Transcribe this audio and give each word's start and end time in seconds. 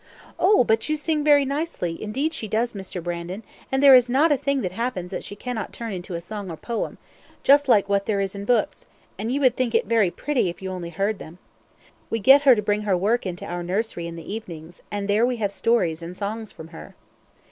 "Oh! 0.39 0.63
but 0.63 0.89
you 0.89 0.95
sing 0.95 1.23
very 1.23 1.45
nicely; 1.45 2.01
indeed 2.01 2.33
she 2.33 2.47
does, 2.47 2.73
Mr. 2.73 3.03
Brandon: 3.03 3.43
and 3.71 3.83
there 3.83 3.93
is 3.93 4.09
not 4.09 4.31
a 4.31 4.35
thing 4.35 4.61
that 4.61 4.71
happens 4.71 5.11
that 5.11 5.23
she 5.23 5.35
cannot 5.35 5.71
turn 5.71 5.93
into 5.93 6.15
a 6.15 6.21
song 6.21 6.49
or 6.49 6.53
a 6.55 6.57
poem, 6.57 6.97
just 7.43 7.67
like 7.67 7.87
what 7.87 8.07
there 8.07 8.19
is 8.19 8.33
in 8.33 8.43
books, 8.43 8.87
and 9.19 9.31
you 9.31 9.39
would 9.41 9.55
think 9.55 9.75
it 9.75 9.85
very 9.85 10.09
pretty 10.09 10.49
if 10.49 10.59
you 10.59 10.71
only 10.71 10.89
heard 10.89 11.19
them. 11.19 11.37
We 12.09 12.17
get 12.17 12.41
her 12.41 12.55
to 12.55 12.63
bring 12.63 12.81
her 12.81 12.97
work 12.97 13.27
into 13.27 13.45
our 13.45 13.61
nursery 13.61 14.07
in 14.07 14.15
the 14.15 14.33
evenings, 14.33 14.81
and 14.89 15.07
there 15.07 15.23
we 15.23 15.37
have 15.37 15.51
stories 15.51 16.01
and 16.01 16.17
songs 16.17 16.51
from 16.51 16.69
her." 16.69 16.95